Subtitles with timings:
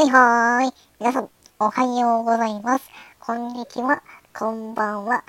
[0.00, 0.74] はいはーい。
[0.98, 1.28] 皆さん、
[1.58, 2.90] おはようございます。
[3.18, 4.02] こんにちは。
[4.34, 5.24] こんばんは。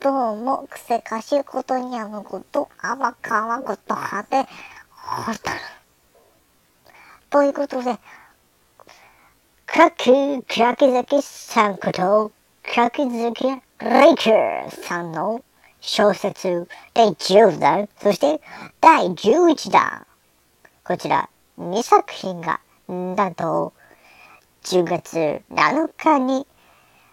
[0.00, 4.44] どうも、くせかしことにゃむこと、あばかわことはで、
[4.90, 5.60] ほたる。
[7.30, 7.96] ということで、
[9.66, 12.32] クラック、クラキザキさんこと、
[12.64, 15.44] クラキザキレイカーさんの
[15.80, 18.40] 小説第10弾、そして
[18.80, 20.04] 第11弾。
[20.82, 21.30] こちら
[21.60, 22.58] 2作品が、
[22.88, 23.74] なんと、
[24.68, 26.46] 10月7日に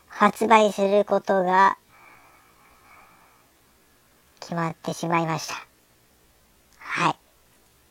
[0.07, 1.77] 発売することが
[4.41, 5.55] 決まってしまいました。
[6.77, 7.15] は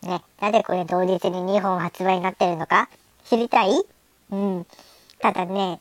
[0.03, 0.07] い。
[0.07, 2.91] ね、なぜこれ同日に2本発売になってるのか
[3.25, 3.71] 知りたい？
[4.33, 4.67] うん。
[5.19, 5.81] ただね、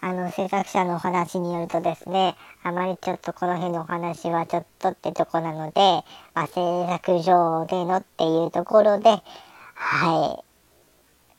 [0.00, 5.80] あの、制作者のお話によるとですね、あまりちょっとこの辺のお話はちょっとってとこなので、
[6.32, 9.20] まあ、制作上でのっていうところで、
[9.74, 10.49] はい。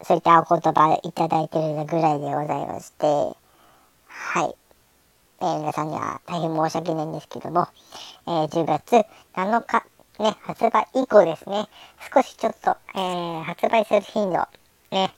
[0.04, 3.06] そういったお言葉いただいてるぐらいでございまして、
[4.08, 4.56] はい。
[5.42, 7.68] えー、皆さんには大変申し訳ないんですけども、
[8.28, 9.86] えー、10月7日、
[10.20, 11.68] ね、発売以降ですね、
[12.14, 14.48] 少しちょっと、えー、発売する頻度、
[14.92, 15.12] ね、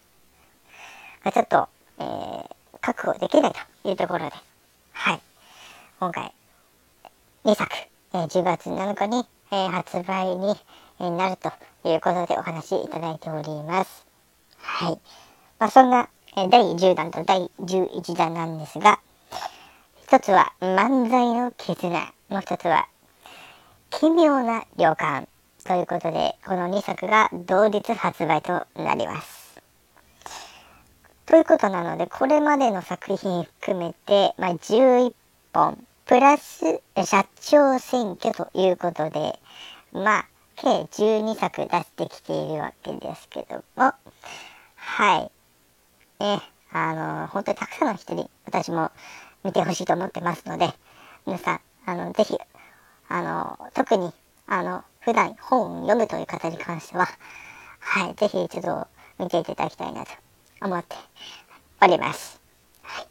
[1.31, 1.67] ちょっと、
[1.99, 2.45] えー、
[2.81, 3.51] 確保できない
[3.83, 4.31] というところで、
[4.93, 5.21] はい。
[5.99, 6.33] 今回、
[7.45, 7.69] 2作、
[8.13, 10.55] えー、10月7日に、えー、発売に
[10.99, 11.51] えなると
[11.89, 14.12] いうことでお話しいただいております。
[14.73, 14.99] はい。
[15.59, 18.99] まあ、そんな、え、第10弾と第11弾なんですが、
[20.01, 21.91] 一つは漫才の絆、
[22.29, 22.87] もう一つは
[23.91, 25.27] 奇妙な旅館
[25.63, 29.61] ということで、この2作が同日発売となります。
[31.27, 35.13] ということなので、これまでの作品含めて、まあ、11
[35.53, 39.39] 本、プラス社長選挙ということで、
[39.91, 43.93] まあ、計12作出してきているわけですけども、
[44.85, 45.31] はい。
[46.23, 48.91] ね、あの、本当にたくさんの人に私も
[49.43, 50.71] 見てほしいと思ってますので、
[51.25, 52.37] 皆さん、あの、ぜひ、
[53.09, 54.11] あの、特に、
[54.45, 57.07] あの、普段本を読むという方に関しては、
[57.79, 60.11] はい、ぜひ一度見ていただきたいなと
[60.61, 60.95] 思って
[61.81, 62.39] おります。
[62.83, 63.07] はい。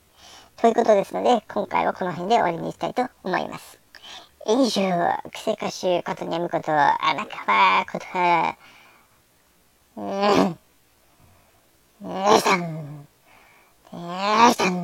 [0.61, 3.81] ということですので、今回はこの辺で終わりにしたいと思います。
[4.47, 4.82] 以上、
[5.32, 8.56] クセ歌手ことにゃむこと、穴川ことは、
[14.54, 14.81] さん、